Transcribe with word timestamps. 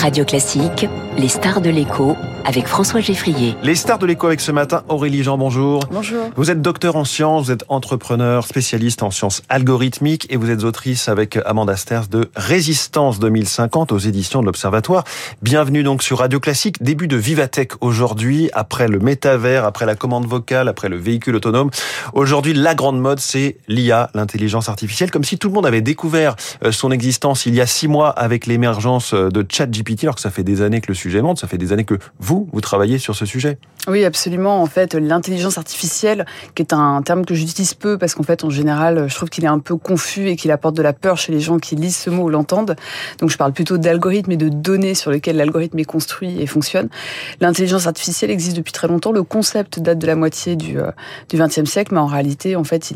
Radio 0.00 0.24
Classique, 0.24 0.86
les 1.18 1.28
stars 1.28 1.60
de 1.60 1.68
l'écho 1.68 2.16
avec 2.44 2.66
François 2.66 3.00
Geffrier. 3.00 3.56
Les 3.62 3.74
stars 3.74 3.98
de 3.98 4.06
l'écho 4.06 4.26
avec 4.26 4.40
ce 4.40 4.52
matin, 4.52 4.82
Aurélie 4.88 5.22
Jean, 5.22 5.38
bonjour. 5.38 5.82
Bonjour. 5.90 6.30
Vous 6.36 6.50
êtes 6.50 6.62
docteur 6.62 6.96
en 6.96 7.04
sciences, 7.04 7.46
vous 7.46 7.52
êtes 7.52 7.64
entrepreneur, 7.68 8.46
spécialiste 8.46 9.02
en 9.02 9.10
sciences 9.10 9.42
algorithmiques 9.48 10.26
et 10.30 10.36
vous 10.36 10.50
êtes 10.50 10.64
autrice 10.64 11.08
avec 11.08 11.38
Amanda 11.44 11.76
Sters 11.76 12.08
de 12.08 12.30
Résistance 12.36 13.18
2050 13.18 13.92
aux 13.92 13.98
éditions 13.98 14.40
de 14.40 14.46
l'Observatoire. 14.46 15.04
Bienvenue 15.42 15.82
donc 15.82 16.02
sur 16.02 16.18
Radio 16.18 16.40
Classique, 16.40 16.82
début 16.82 17.08
de 17.08 17.16
Vivatech 17.16 17.72
aujourd'hui, 17.80 18.50
après 18.52 18.88
le 18.88 18.98
métavers, 18.98 19.64
après 19.64 19.86
la 19.86 19.94
commande 19.94 20.26
vocale, 20.26 20.68
après 20.68 20.88
le 20.88 20.96
véhicule 20.96 21.36
autonome. 21.36 21.70
Aujourd'hui, 22.14 22.54
la 22.54 22.74
grande 22.74 23.00
mode, 23.00 23.20
c'est 23.20 23.56
l'IA, 23.68 24.10
l'intelligence 24.14 24.68
artificielle, 24.68 25.10
comme 25.10 25.24
si 25.24 25.38
tout 25.38 25.48
le 25.48 25.54
monde 25.54 25.66
avait 25.66 25.82
découvert 25.82 26.36
euh, 26.64 26.72
son 26.72 26.90
existence 26.90 27.46
il 27.46 27.54
y 27.54 27.60
a 27.60 27.66
six 27.66 27.88
mois 27.88 28.10
avec 28.10 28.46
l'émergence 28.46 29.14
euh, 29.14 29.28
de 29.28 29.44
ChatGPT, 29.48 30.04
alors 30.04 30.14
que 30.14 30.20
ça 30.20 30.30
fait 30.30 30.44
des 30.44 30.62
années 30.62 30.80
que 30.80 30.88
le 30.88 30.94
sujet 30.94 31.22
monte, 31.22 31.38
ça 31.38 31.48
fait 31.48 31.58
des 31.58 31.72
années 31.72 31.84
que 31.84 31.98
vous, 32.18 32.29
vous 32.30 32.60
travaillez 32.60 32.98
sur 32.98 33.14
ce 33.14 33.26
sujet. 33.26 33.58
Oui, 33.88 34.04
absolument. 34.04 34.62
En 34.62 34.66
fait, 34.66 34.94
l'intelligence 34.94 35.56
artificielle, 35.56 36.26
qui 36.54 36.62
est 36.62 36.74
un 36.74 37.00
terme 37.02 37.24
que 37.24 37.34
j'utilise 37.34 37.74
peu 37.74 37.96
parce 37.96 38.14
qu'en 38.14 38.22
fait, 38.22 38.44
en 38.44 38.50
général, 38.50 39.08
je 39.08 39.14
trouve 39.14 39.30
qu'il 39.30 39.44
est 39.44 39.48
un 39.48 39.58
peu 39.58 39.76
confus 39.76 40.28
et 40.28 40.36
qu'il 40.36 40.50
apporte 40.50 40.76
de 40.76 40.82
la 40.82 40.92
peur 40.92 41.16
chez 41.16 41.32
les 41.32 41.40
gens 41.40 41.58
qui 41.58 41.76
lisent 41.76 41.96
ce 41.96 42.10
mot 42.10 42.24
ou 42.24 42.28
l'entendent. 42.28 42.76
Donc, 43.18 43.30
je 43.30 43.38
parle 43.38 43.52
plutôt 43.52 43.78
d'algorithmes 43.78 44.32
et 44.32 44.36
de 44.36 44.48
données 44.48 44.94
sur 44.94 45.10
lesquelles 45.10 45.36
l'algorithme 45.36 45.78
est 45.78 45.84
construit 45.84 46.40
et 46.40 46.46
fonctionne. 46.46 46.88
L'intelligence 47.40 47.86
artificielle 47.86 48.30
existe 48.30 48.56
depuis 48.56 48.72
très 48.72 48.86
longtemps. 48.86 49.12
Le 49.12 49.22
concept 49.22 49.80
date 49.80 49.98
de 49.98 50.06
la 50.06 50.14
moitié 50.14 50.56
du, 50.56 50.78
euh, 50.78 50.90
siècle, 51.64 51.94
mais 51.94 52.00
en 52.00 52.06
réalité, 52.06 52.56
en 52.56 52.64
fait, 52.64 52.92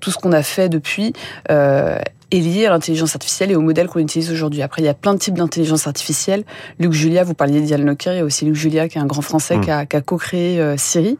tout 0.00 0.10
ce 0.10 0.18
qu'on 0.18 0.32
a 0.32 0.42
fait 0.42 0.68
depuis 0.68 1.12
euh, 1.50 1.98
est 2.30 2.38
lié 2.38 2.66
à 2.66 2.70
l'intelligence 2.70 3.14
artificielle 3.14 3.50
et 3.50 3.56
au 3.56 3.60
modèle 3.60 3.88
qu'on 3.88 4.00
utilise 4.00 4.30
aujourd'hui. 4.30 4.62
Après, 4.62 4.82
il 4.82 4.84
y 4.84 4.88
a 4.88 4.94
plein 4.94 5.14
de 5.14 5.18
types 5.18 5.34
d'intelligence 5.34 5.86
artificielle. 5.86 6.44
Luc 6.78 6.92
Julia, 6.92 7.24
vous 7.24 7.34
parliez 7.34 7.60
d'Yann 7.60 7.84
Lequer, 7.84 8.10
il 8.12 8.16
y 8.16 8.20
a 8.20 8.24
aussi 8.24 8.44
Luc 8.44 8.54
Julia 8.54 8.88
qui 8.88 8.98
est 8.98 9.00
un 9.00 9.06
grand 9.06 9.22
français 9.22 9.60
qui 9.60 9.70
a, 9.70 9.86
qui 9.86 9.96
a 9.96 10.00
co-créé 10.00 10.60
euh, 10.60 10.76
Siri 10.76 11.18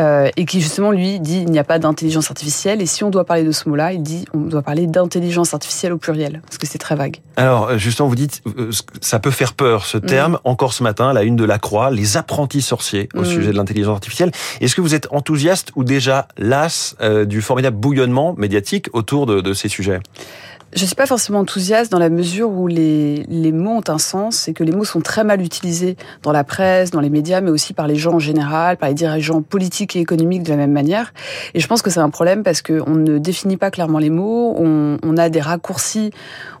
euh, 0.00 0.28
et 0.36 0.44
qui 0.44 0.60
justement 0.60 0.90
lui 0.90 1.20
dit 1.20 1.42
il 1.42 1.50
n'y 1.50 1.58
a 1.58 1.64
pas 1.64 1.78
d'intelligence 1.78 2.30
artificielle 2.30 2.82
et 2.82 2.86
si 2.86 3.04
on 3.04 3.10
doit 3.10 3.24
parler 3.24 3.44
de 3.44 3.52
ce 3.52 3.68
mot-là, 3.68 3.92
il 3.92 4.02
dit 4.02 4.24
on 4.34 4.40
doit 4.40 4.62
parler 4.62 4.86
d'intelligence 4.86 5.54
artificielle 5.54 5.92
au 5.92 5.98
pluriel 5.98 6.40
parce 6.44 6.58
que 6.58 6.66
c'est 6.66 6.78
très 6.78 6.96
vague. 6.96 7.18
Alors 7.36 7.78
justement, 7.78 8.08
vous 8.08 8.14
dites 8.14 8.42
ça 9.00 9.18
peut 9.18 9.30
faire 9.30 9.54
peur 9.54 9.84
ce 9.84 9.98
terme. 9.98 10.38
Encore 10.44 10.72
ce 10.72 10.82
matin, 10.82 11.12
la 11.12 11.22
une 11.22 11.36
de 11.36 11.44
la 11.44 11.58
Croix, 11.58 11.90
les 11.90 12.16
apprentis 12.16 12.62
sorciers 12.62 13.08
au 13.14 13.24
sujet 13.24 13.52
de 13.52 13.56
l'intelligence 13.56 13.94
artificielle. 13.94 14.32
Est-ce 14.60 14.74
que 14.74 14.80
vous 14.80 14.94
êtes 14.94 15.08
enthousiaste 15.10 15.70
ou 15.76 15.84
déjà 15.84 16.28
las 16.36 16.96
euh, 17.00 17.24
du 17.24 17.42
formidable 17.42 17.76
bouillonnement 17.76 18.34
médiatique 18.36 18.88
autour 18.92 19.26
de, 19.26 19.40
de 19.40 19.52
ces 19.52 19.68
sujets? 19.68 20.00
Je 20.72 20.84
suis 20.84 20.94
pas 20.94 21.06
forcément 21.06 21.40
enthousiaste 21.40 21.90
dans 21.90 21.98
la 21.98 22.10
mesure 22.10 22.50
où 22.50 22.68
les, 22.68 23.24
les 23.28 23.50
mots 23.50 23.78
ont 23.78 23.88
un 23.88 23.98
sens 23.98 24.46
et 24.46 24.52
que 24.52 24.62
les 24.62 24.72
mots 24.72 24.84
sont 24.84 25.00
très 25.00 25.24
mal 25.24 25.42
utilisés 25.42 25.96
dans 26.22 26.30
la 26.30 26.44
presse, 26.44 26.90
dans 26.90 27.00
les 27.00 27.10
médias, 27.10 27.40
mais 27.40 27.50
aussi 27.50 27.72
par 27.72 27.88
les 27.88 27.96
gens 27.96 28.14
en 28.14 28.18
général, 28.20 28.76
par 28.76 28.88
les 28.88 28.94
dirigeants 28.94 29.42
politiques 29.42 29.96
et 29.96 30.00
économiques 30.00 30.44
de 30.44 30.50
la 30.50 30.56
même 30.56 30.72
manière. 30.72 31.12
Et 31.54 31.60
je 31.60 31.66
pense 31.66 31.82
que 31.82 31.90
c'est 31.90 32.00
un 32.00 32.10
problème 32.10 32.44
parce 32.44 32.62
qu'on 32.62 32.94
ne 32.94 33.18
définit 33.18 33.56
pas 33.56 33.70
clairement 33.70 33.98
les 33.98 34.10
mots, 34.10 34.54
on, 34.58 34.98
on 35.02 35.16
a 35.16 35.28
des 35.28 35.40
raccourcis, 35.40 36.12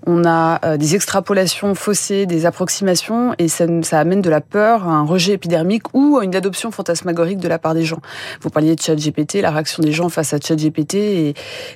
on 0.06 0.24
a 0.24 0.58
euh, 0.64 0.76
des 0.76 0.94
extrapolations 0.94 1.74
faussées, 1.74 2.26
des 2.26 2.46
approximations, 2.46 3.34
et 3.38 3.48
ça, 3.48 3.66
ça, 3.82 4.00
amène 4.00 4.22
de 4.22 4.30
la 4.30 4.40
peur, 4.40 4.88
un 4.88 5.04
rejet 5.04 5.34
épidermique 5.34 5.84
ou 5.94 6.18
à 6.18 6.24
une 6.24 6.34
adoption 6.34 6.70
fantasmagorique 6.70 7.38
de 7.38 7.48
la 7.48 7.58
part 7.58 7.74
des 7.74 7.84
gens. 7.84 8.00
Vous 8.40 8.50
parliez 8.50 8.74
de 8.74 8.80
ChatGPT, 8.80 9.34
la 9.42 9.50
réaction 9.50 9.82
des 9.82 9.92
gens 9.92 10.08
face 10.08 10.32
à 10.32 10.38
ChatGPT 10.40 10.94
est, 10.94 11.34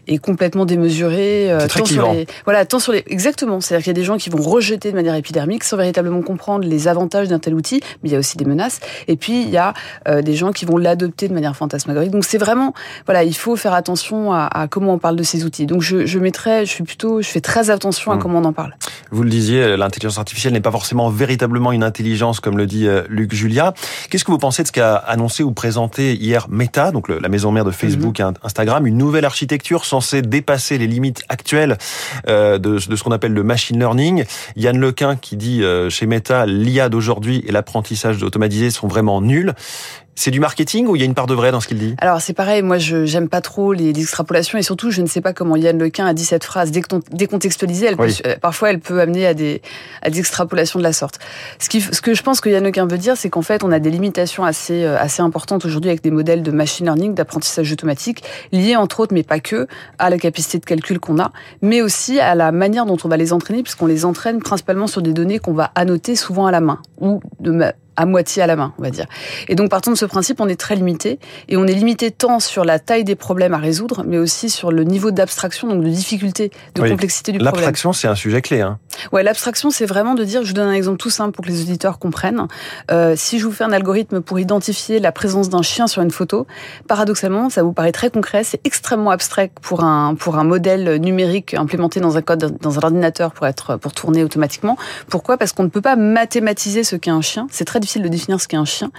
est 0.09 0.19
complètement 0.19 0.65
démesurée. 0.65 1.53
Euh, 1.53 1.67
très 1.69 1.83
sur 1.95 2.13
les, 2.13 2.27
voilà, 2.45 2.65
tant 2.65 2.79
sur 2.79 2.93
les 2.93 3.05
exactement. 3.07 3.61
C'est-à-dire 3.61 3.85
qu'il 3.85 3.91
y 3.91 3.97
a 3.97 4.01
des 4.01 4.05
gens 4.05 4.17
qui 4.17 4.31
vont 4.31 4.43
rejeter 4.43 4.91
de 4.91 4.97
manière 4.97 5.15
épidermique 5.15 5.65
sans 5.65 5.77
véritablement 5.77 6.23
comprendre 6.23 6.67
les 6.67 6.89
avantages 6.89 7.29
d'un 7.29 7.39
tel 7.39 7.55
outil, 7.55 7.81
mais 8.03 8.11
il 8.11 8.13
y 8.13 8.17
a 8.17 8.19
aussi 8.19 8.37
des 8.37 8.45
menaces. 8.45 8.81
Et 9.09 9.17
puis 9.17 9.43
il 9.43 9.51
y 9.51 9.57
a 9.57 9.75
euh, 10.09 10.23
des 10.23 10.35
gens 10.35 10.53
qui 10.53 10.65
vont 10.65 10.77
l'adopter 10.77 11.29
de 11.29 11.35
manière 11.35 11.57
fantasmagorique. 11.57 12.11
Donc 12.11 12.25
c'est 12.25 12.39
vraiment, 12.39 12.75
voilà, 13.07 13.25
il 13.25 13.35
faut 13.35 13.57
faire 13.57 13.75
attention 13.75 14.33
à, 14.33 14.47
à, 14.47 14.69
comment 14.69 14.95
on 14.95 14.99
parle 14.99 15.17
de 15.17 15.23
ces 15.23 15.45
outils. 15.45 15.67
Donc 15.67 15.83
je, 15.83 16.07
je 16.07 16.19
mettrais, 16.19 16.67
je 16.67 16.71
suis 16.71 16.85
plutôt, 16.85 17.23
je 17.23 17.29
fais 17.29 17.41
très 17.41 17.71
attention 17.71 18.13
à 18.13 18.17
mmh. 18.17 18.19
comment 18.19 18.39
on 18.39 18.45
en 18.45 18.53
parle. 18.53 18.77
Vous 19.11 19.23
le 19.23 19.31
disiez, 19.31 19.77
l'intelligence 19.77 20.19
artificielle 20.19 20.53
n'est 20.53 20.61
pas 20.61 20.71
forcément 20.71 21.09
véritablement 21.09 21.73
une 21.73 21.85
intelligence, 21.85 22.41
comme 22.41 22.59
le 22.59 22.67
dit 22.67 22.87
euh, 22.87 23.03
Luc 23.09 23.35
Julia. 23.35 23.75
Qu'est-ce 24.11 24.25
que 24.25 24.31
vous 24.31 24.39
pensez 24.39 24.63
de 24.63 24.69
ce 24.69 24.73
qu'a 24.73 24.97
annoncé 24.97 25.43
ou 25.43 25.53
présenté 25.53 26.15
hier 26.15 26.47
Meta, 26.49 26.91
donc 26.91 27.09
la 27.09 27.29
maison 27.29 27.53
mère 27.53 27.65
de 27.65 27.71
Facebook 27.71 28.19
mmh. 28.19 28.23
et 28.23 28.47
Instagram, 28.47 28.87
une 28.87 28.97
nouvelle 28.97 29.25
architecture 29.25 29.85
censée 29.85 30.23
dépasser 30.23 30.79
les 30.79 30.87
limites 30.87 31.23
actuelles 31.29 31.79
de, 32.27 32.59
de, 32.59 32.79
ce 32.79 33.03
qu'on 33.03 33.13
appelle 33.13 33.33
le 33.33 33.43
machine 33.43 33.79
learning. 33.79 34.25
Yann 34.57 34.79
Lequin 34.79 35.17
qui 35.17 35.37
dit 35.37 35.63
euh, 35.63 35.91
chez 35.91 36.07
Meta, 36.07 36.47
l'IA 36.47 36.89
d'aujourd'hui 36.89 37.45
et 37.47 37.53
l'apprentissage 37.53 38.23
automatisé 38.23 38.71
sont 38.71 38.89
vraiment 38.89 39.21
nuls. 39.21 39.53
C'est 40.15 40.31
du 40.31 40.41
marketing 40.41 40.87
ou 40.87 40.97
il 40.97 41.01
y 41.01 41.03
a 41.03 41.05
une 41.07 41.15
part 41.15 41.27
de 41.27 41.35
vrai 41.35 41.51
dans 41.51 41.61
ce 41.61 41.69
qu'il 41.69 41.79
dit? 41.79 41.95
Alors 41.99 42.21
c'est 42.21 42.33
pareil, 42.33 42.63
moi 42.63 42.79
je 42.79 43.05
j'aime 43.05 43.29
pas 43.29 43.41
trop 43.41 43.73
les, 43.73 43.93
les, 43.93 44.01
extrapolations 44.01 44.59
et 44.59 44.63
surtout 44.63 44.91
je 44.91 45.03
ne 45.03 45.07
sais 45.07 45.21
pas 45.21 45.33
comment 45.33 45.57
Yann 45.57 45.79
Lequin 45.79 46.07
a 46.07 46.15
dit 46.15 46.25
cette 46.25 46.45
phrase 46.45 46.71
décontextualisée. 46.71 47.87
Elle 47.87 47.97
oui. 47.99 48.19
peut, 48.23 48.31
parfois 48.41 48.71
elle 48.71 48.81
peut 48.81 49.01
amener 49.01 49.27
à 49.27 49.35
des, 49.35 49.61
à 50.03 50.11
des 50.11 50.19
extrapolations 50.19 50.79
de 50.79 50.85
la 50.85 50.93
sorte. 50.93 51.19
Ce, 51.59 51.69
qui, 51.69 51.81
ce 51.81 52.01
que 52.01 52.15
je 52.15 52.23
pense 52.23 52.41
que 52.41 52.49
Yann 52.49 52.63
Lequin 52.63 52.87
veut 52.87 52.99
dire, 52.99 53.17
c'est 53.17 53.31
qu'en 53.31 53.43
fait 53.43 53.65
on 53.65 53.73
a 53.73 53.79
des 53.79 53.91
limitations 53.91 54.45
assez, 54.45 54.85
euh, 54.85 54.99
assez 54.99 55.23
importantes 55.23 55.65
aujourd'hui 55.65 55.91
avec 55.91 56.03
des 56.03 56.11
modèles 56.11 56.43
de 56.43 56.51
machine 56.51 56.87
learning, 56.87 57.15
d'apprentissage 57.15 57.73
automatique, 57.73 58.23
liés 58.53 58.77
entre 58.77 59.01
autres, 59.01 59.15
mais 59.15 59.23
pas 59.23 59.41
que, 59.41 59.67
à 59.99 60.11
la 60.11 60.19
capacité 60.19 60.59
de 60.59 60.65
calcul 60.65 61.01
qu'on 61.01 61.19
a, 61.19 61.33
mais 61.63 61.83
aussi 61.83 62.21
à 62.21 62.35
la 62.35 62.53
manière 62.53 62.87
dont 62.87 62.99
on 63.05 63.09
va 63.09 63.17
les 63.17 63.33
entraîner, 63.33 63.63
puisqu'on 63.63 63.87
les 63.87 64.05
entraîne 64.05 64.41
principalement 64.41 64.87
sur 64.87 65.03
des 65.03 65.13
données 65.13 65.39
qu'on 65.39 65.55
va 65.55 65.73
annoter 65.75 66.17
souvent 66.17 66.47
à 66.47 66.51
la 66.51 66.61
main 66.61 66.81
ou 67.01 67.21
de 67.41 67.51
à 67.97 68.07
moitié 68.07 68.43
à 68.43 68.47
la 68.47 68.57
main, 68.57 68.73
on 68.79 68.83
va 68.83 68.91
dire. 68.91 69.07
Et 69.49 69.55
donc, 69.55 69.71
partant 69.71 69.91
de 69.91 69.97
ce 69.97 70.05
principe, 70.05 70.41
on 70.41 70.49
est 70.49 70.61
très 70.61 70.75
limité. 70.77 71.19
Et 71.49 71.57
on 71.57 71.67
est 71.67 71.73
limité 71.73 72.11
tant 72.11 72.41
sur 72.41 72.65
la 72.65 72.79
taille 72.79 73.05
des 73.05 73.15
problèmes 73.15 73.55
à 73.55 73.59
résoudre, 73.59 74.05
mais 74.07 74.19
aussi 74.19 74.51
sur 74.51 74.73
le 74.73 74.85
niveau 74.85 75.11
d'abstraction, 75.11 75.69
donc 75.69 75.83
de 75.83 75.89
difficulté, 75.89 76.51
de 76.75 76.83
oui. 76.83 76.91
complexité 76.91 77.33
du 77.33 77.39
problème. 77.39 77.55
L'abstraction, 77.55 77.93
c'est 77.93 78.09
un 78.09 78.15
sujet 78.15 78.43
clé. 78.43 78.61
Hein. 78.61 78.79
Ouais, 79.13 79.23
l'abstraction, 79.23 79.71
c'est 79.71 79.87
vraiment 79.87 80.15
de 80.15 80.25
dire, 80.25 80.43
je 80.43 80.49
vous 80.49 80.55
donne 80.55 80.69
un 80.69 80.73
exemple 80.73 80.99
tout 80.99 81.11
simple 81.11 81.33
pour 81.33 81.45
que 81.45 81.51
les 81.51 81.63
auditeurs 81.63 81.99
comprennent. 81.99 82.47
Euh, 82.91 83.15
si 83.17 83.39
je 83.39 83.45
vous 83.45 83.53
fais 83.53 83.65
un 83.65 83.73
algorithme 83.73 84.21
pour 84.21 84.39
identifier 84.39 84.99
la 84.99 85.13
présence 85.13 85.49
d'un 85.49 85.63
chien 85.63 85.87
sur 85.87 86.03
une 86.03 86.11
photo, 86.11 86.47
paradoxalement, 86.89 87.51
ça 87.51 87.63
vous 87.63 87.73
paraît 87.73 87.93
très 87.93 88.11
concret, 88.11 88.45
c'est 88.45 88.61
extrêmement 88.65 89.11
abstrait 89.11 89.51
pour 89.63 89.85
un, 89.85 90.15
pour 90.15 90.37
un 90.37 90.45
modèle 90.45 90.97
numérique 90.97 91.55
implémenté 91.55 92.01
dans 92.01 92.17
un 92.17 92.23
code, 92.23 92.59
dans 92.61 92.79
un 92.79 92.83
ordinateur 92.83 93.33
pour 93.33 93.47
être, 93.47 93.77
pour 93.77 93.93
tourner 93.93 94.25
automatiquement. 94.25 94.77
Pourquoi? 95.09 95.37
Parce 95.37 95.53
qu'on 95.53 95.65
ne 95.65 95.69
peut 95.69 95.81
pas 95.81 95.97
mathématiser 95.97 96.85
ce 96.85 96.97
qu'est 96.97 97.11
un 97.11 97.21
chien. 97.21 97.47
C'est 97.51 97.65
très 97.65 97.81
difficile 97.85 98.03
de 98.03 98.09
définir 98.09 98.41
ce 98.41 98.49
qu'est 98.49 98.57
un 98.57 98.65
chien. 98.65 98.91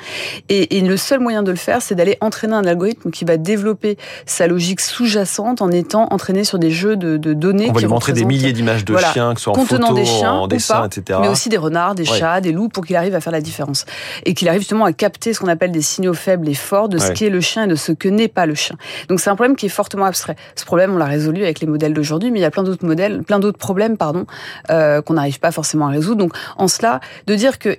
Et, 0.50 0.78
et, 0.78 0.81
le 0.81 0.97
seul 0.97 1.19
moyen 1.19 1.44
de 1.44 1.51
le 1.51 1.57
faire, 1.57 1.81
c'est 1.81 1.96
d'aller 1.96 2.18
entraîner 2.22 2.53
un 2.53 2.66
algorithme 2.66 3.09
qui 3.09 3.25
va 3.25 3.38
développer 3.38 3.97
sa 4.25 4.47
logique 4.47 4.79
sous-jacente 4.79 5.62
en 5.62 5.72
étant 5.72 6.07
entraîné 6.12 6.44
sur 6.44 6.59
des 6.59 6.72
jeux 6.72 6.96
de, 6.96 7.18
de 7.18 7.34
données. 7.34 7.69
On 7.69 7.73
va 7.73 7.81
lui 7.81 7.88
montrer 7.88 8.13
des 8.13 8.25
milliers 8.25 8.53
d'images 8.53 8.85
de 8.85 8.94
voilà, 8.94 9.12
chiens, 9.12 9.34
que 9.34 9.40
ce 9.40 9.46
soit 9.46 9.57
en 9.57 9.66
photo, 9.66 9.94
des 9.94 10.06
chiens, 10.06 10.34
en 10.34 10.47
dessin, 10.47 10.81
pas, 10.81 10.85
etc. 10.85 11.19
Mais 11.22 11.28
aussi 11.28 11.50
des 11.50 11.57
renards, 11.57 11.96
des 11.96 12.09
ouais. 12.09 12.18
chats, 12.18 12.41
des 12.41 12.51
loups, 12.51 12.69
pour 12.69 12.85
qu'il 12.85 12.96
arrive 12.96 13.16
à 13.16 13.22
faire 13.22 13.34
la 13.34 13.41
différence. 13.41 13.85
Et 14.25 14.34
qu'il 14.34 14.47
arrive 14.47 14.62
justement 14.62 14.85
à 14.85 14.94
capter 14.94 15.34
ce 15.34 15.40
qu'on 15.40 15.47
appelle 15.47 15.72
des 15.72 15.81
signaux 15.81 16.13
faibles 16.13 16.47
et 16.47 16.53
forts 16.53 16.90
de 16.90 16.97
ce 16.97 17.12
qu'est 17.12 17.29
le 17.29 17.41
chien 17.41 17.63
et 17.63 17.67
de 17.67 17.75
ce 17.75 17.91
que 17.91 18.07
n'est 18.07 18.28
pas 18.28 18.46
le 18.46 18.56
chien. 18.56 18.75
Donc 19.09 19.19
c'est 19.19 19.29
un 19.29 19.35
problème 19.35 19.56
qui 19.56 19.66
est 19.66 19.69
fortement 19.69 20.06
abstrait. 20.06 20.35
Ce 20.56 20.66
problème, 20.66 20.94
on 20.94 20.97
l'a 20.97 21.06
résolu 21.06 21.44
avec 21.44 21.59
les 21.59 21.67
modèles 21.67 21.94
d'aujourd'hui, 21.94 22.31
mais 22.31 22.40
il 22.40 22.44
y 22.44 22.46
a 22.46 22.52
plein 22.52 22.63
d'autres 22.63 22.85
modèles, 22.85 23.23
plein 23.23 23.40
d'autres 23.40 23.57
problèmes, 23.57 23.97
pardon, 23.97 24.25
euh, 24.69 25.02
qu'on 25.02 25.16
n'arrive 25.16 25.40
pas 25.40 25.52
forcément 25.52 25.88
à 25.88 25.90
résoudre. 25.90 26.17
Donc 26.17 26.34
en 26.57 26.67
cela, 26.67 27.00
de 27.28 27.35
dire 27.35 27.59
que 27.59 27.78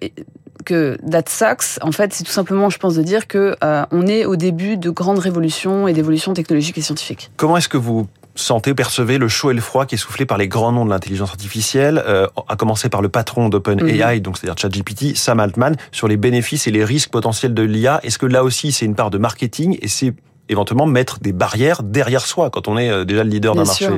que 0.65 0.99
that 1.09 1.25
sucks, 1.29 1.83
en 1.83 1.93
fait, 1.93 2.13
c'est 2.13 2.25
tout 2.25 2.33
simplement, 2.33 2.71
je 2.71 2.79
pense, 2.79 2.95
de 2.95 3.03
dire 3.03 3.27
que 3.27 3.57
euh, 3.63 3.85
on 3.91 4.07
est 4.07 4.25
au 4.25 4.37
début 4.37 4.77
de 4.77 4.91
grandes 4.91 5.19
révolutions 5.19 5.89
et 5.89 5.93
d'évolutions 5.93 6.33
technologiques 6.33 6.79
et 6.79 6.83
scientifiques. 6.83 7.31
Comment 7.37 7.57
est-ce 7.57 7.69
que 7.69 7.77
vous 7.77 8.09
sentez, 8.35 8.75
percevez 8.75 9.19
le 9.19 9.29
chaud 9.29 9.51
et 9.51 9.55
le 9.55 9.61
froid 9.61 9.87
qui 9.87 9.95
est 9.95 9.99
soufflé 9.99 10.27
par 10.27 10.39
les 10.39 10.49
grands 10.49 10.73
noms 10.73 10.85
de 10.85 10.91
l'intelligence 10.91 11.31
artificielle, 11.31 12.03
euh, 12.07 12.27
à 12.49 12.57
commencer 12.57 12.89
par 12.89 13.03
le 13.03 13.09
patron 13.09 13.49
d'OpenAI, 13.49 14.19
mmh. 14.19 14.21
donc 14.21 14.39
c'est-à-dire 14.39 14.59
ChatGPT, 14.59 15.17
Sam 15.17 15.41
Altman, 15.41 15.77
sur 15.93 16.09
les 16.09 16.17
bénéfices 16.17 16.67
et 16.67 16.71
les 16.71 16.85
risques 16.85 17.11
potentiels 17.11 17.55
de 17.55 17.63
l'IA. 17.63 18.01
Est-ce 18.03 18.19
que 18.19 18.27
là 18.27 18.45
aussi 18.45 18.73
c'est 18.73 18.85
une 18.85 18.95
part 18.95 19.11
de 19.11 19.19
marketing 19.19 19.79
et 19.81 19.89
c'est 19.89 20.15
éventuellement 20.49 20.87
mettre 20.87 21.19
des 21.21 21.33
barrières 21.33 21.83
derrière 21.83 22.27
soi 22.27 22.51
quand 22.51 22.69
on 22.69 22.79
est 22.79 22.91
euh, 22.91 23.05
déjà 23.05 23.25
le 23.25 23.31
leader 23.31 23.55
d'un 23.55 23.65
marché. 23.65 23.89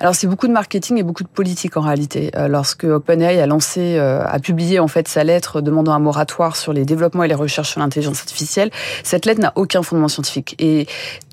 Alors 0.00 0.14
c'est 0.14 0.26
beaucoup 0.26 0.46
de 0.46 0.52
marketing 0.52 0.98
et 0.98 1.02
beaucoup 1.02 1.22
de 1.22 1.28
politique 1.28 1.76
en 1.76 1.80
réalité. 1.80 2.30
Euh, 2.36 2.48
lorsque 2.48 2.84
OpenAI 2.84 3.40
a 3.40 3.46
lancé, 3.46 3.96
euh, 3.98 4.22
a 4.24 4.38
publié 4.38 4.80
en 4.80 4.88
fait 4.88 5.08
sa 5.08 5.24
lettre 5.24 5.60
demandant 5.60 5.92
un 5.92 5.98
moratoire 5.98 6.56
sur 6.56 6.72
les 6.72 6.84
développements 6.84 7.24
et 7.24 7.28
les 7.28 7.34
recherches 7.34 7.70
sur 7.70 7.80
l'intelligence 7.80 8.20
artificielle, 8.20 8.70
cette 9.02 9.26
lettre 9.26 9.40
n'a 9.40 9.52
aucun 9.56 9.82
fondement 9.82 10.08
scientifique. 10.08 10.54
Et 10.58 10.86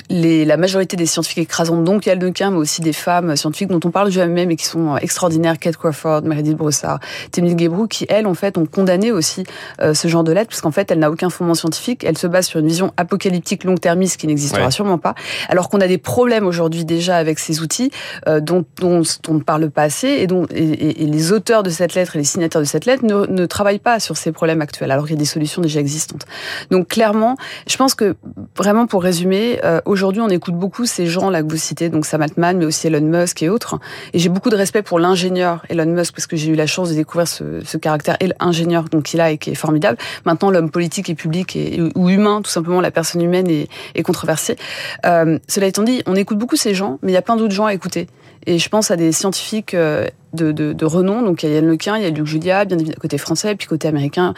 les, 0.10 0.46
la 0.46 0.58
majorité 0.58 0.98
des 0.98 1.06
scientifiques 1.06 1.40
écrasantes, 1.40 1.84
donc 1.84 2.06
Yann 2.06 2.20
Lequin, 2.20 2.52
mais 2.52 2.58
aussi 2.58 2.82
des 2.82 2.94
femmes 2.94 3.36
scientifiques 3.36 3.70
dont 3.70 3.80
on 3.84 3.92
parle 3.92 4.12
jamais, 4.12 4.46
mais 4.46 4.56
qui 4.56 4.66
sont 4.66 4.98
extraordinaires, 4.98 5.58
Kate 5.58 5.78
Crawford, 5.78 6.24
Meredith 6.24 6.58
Broussard, 6.58 7.00
Témil 7.32 7.56
Guébrou, 7.56 7.88
qui 7.88 8.06
elles, 8.10 8.28
en 8.28 8.34
fait, 8.34 8.58
ont 8.58 8.66
condamné 8.66 9.12
aussi 9.12 9.44
euh, 9.82 9.94
ce 9.94 10.08
genre 10.08 10.24
de 10.24 10.32
lettre, 10.32 10.50
puisqu'en 10.50 10.72
fait, 10.72 10.92
elle 10.92 11.00
n'a 11.00 11.10
aucun 11.10 11.30
fondement 11.30 11.56
scientifique. 11.56 12.04
Elle 12.04 12.18
se 12.18 12.28
base 12.28 12.46
sur 12.46 12.60
une 12.60 12.68
vision 12.68 12.94
apocalyptique 12.98 13.64
long-termiste 13.64 14.18
qui 14.20 14.28
n'existe 14.28 14.58
rassure-moi 14.66 14.98
pas. 14.98 15.16
Alors 15.50 15.70
qu'on 15.70 15.82
a 15.82 15.88
des 15.88 15.98
problèmes 15.98 16.46
aujourd'hui 16.46 16.86
déjà 16.86 17.18
avec 17.18 17.40
ces 17.40 17.62
outils 17.62 17.92
euh, 18.28 18.40
dont, 18.40 18.66
on 18.84 19.00
ne 19.00 19.40
parle 19.40 19.70
pas 19.70 19.84
assez 19.84 20.08
et 20.08 20.28
dont 20.28 20.46
les 20.52 21.32
auteurs 21.32 21.64
de 21.64 21.70
cette 21.70 21.96
lettre 21.96 22.16
et 22.16 22.20
les 22.20 22.26
signataires 22.26 22.62
de 22.62 22.66
cette 22.66 22.86
lettre 22.86 23.04
ne, 23.06 23.46
travaillent 23.46 23.80
pas 23.80 24.00
sur 24.00 24.18
ces 24.18 24.32
problèmes 24.32 24.62
actuels, 24.62 24.92
alors 24.92 25.06
qu'il 25.06 25.16
y 25.16 25.18
a 25.18 25.20
des 25.20 25.26
solutions 25.26 25.62
déjà 25.62 25.80
existantes. 25.80 26.26
Donc 26.72 26.88
clairement, 26.88 27.38
je 27.68 27.78
pense 27.78 27.96
que 27.96 28.16
vraiment 28.58 28.88
pour 28.88 29.04
résumer, 29.04 29.60
euh, 29.64 29.82
aujourd'hui 29.86 30.22
on 30.22 30.30
écoute 30.30 30.56
beaucoup 30.56 30.86
ces 30.86 31.08
gens 31.08 31.30
là 31.30 31.42
que 31.42 31.50
vous 31.50 31.58
citez, 31.58 31.90
donc 31.90 32.06
Sam 32.06 32.22
Altman, 32.22 32.58
mais 32.58 32.66
aussi 32.66 32.88
Elon 32.88 33.02
Musk 33.02 33.44
et 33.44 33.50
autres. 33.50 33.80
Et 34.14 34.20
j'ai 34.20 34.30
beaucoup 34.30 34.50
de 34.50 34.56
respect 34.56 34.82
pour 34.82 35.00
l'ingénieur 35.00 35.64
Elon 35.70 35.86
Musk 35.86 36.16
parce 36.16 36.28
que 36.28 36.36
j'ai 36.36 36.52
eu 36.52 36.56
la 36.56 36.68
chance 36.68 36.90
de 36.90 36.96
découvrir 36.96 37.28
ce, 37.28 37.78
caractère 37.78 38.18
ingénieur 38.40 38.86
qu'il 39.04 39.22
a 39.22 39.32
et 39.32 39.38
qui 39.38 39.52
est 39.52 39.56
formidable. 39.56 39.98
Maintenant, 40.26 40.50
l'homme 40.50 40.72
politique 40.72 41.10
et 41.10 41.16
public 41.16 41.56
et, 41.56 41.82
ou 41.96 42.10
humain, 42.10 42.42
tout 42.42 42.50
simplement, 42.50 42.82
la 42.82 42.92
personne 42.92 43.22
humaine 43.22 43.48
est 43.50 44.04
controversée. 44.04 44.55
Euh, 45.06 45.40
cela 45.48 45.68
étant 45.68 45.84
dit, 45.84 46.02
on 46.06 46.16
écoute 46.16 46.38
beaucoup 46.38 46.56
ces 46.56 46.74
gens, 46.74 47.00
mais 47.02 47.12
il 47.12 47.16
y 47.16 47.18
a 47.18 47.22
plein 47.22 47.36
d'autres 47.36 47.54
gens 47.54 47.66
à 47.66 47.74
écouter. 47.74 48.08
Et 48.46 48.60
je 48.60 48.70
pense 48.70 48.92
à 48.92 48.96
des 48.96 49.12
scientifiques 49.12 49.74
euh, 49.74 50.08
de, 50.34 50.52
de, 50.52 50.74
de 50.74 50.86
renom. 50.86 51.22
Donc 51.22 51.44
il 51.44 51.50
y 51.50 51.52
a 51.52 51.56
Yann 51.56 51.68
Lequin, 51.68 51.98
il 51.98 52.04
y 52.04 52.06
a 52.06 52.10
Luc 52.10 52.26
Julia, 52.26 52.66
bien 52.66 52.78
évidemment 52.78 53.00
côté 53.02 53.18
français, 53.18 53.56
puis 53.56 53.68
côté 53.68 53.88
américain, 53.88 54.34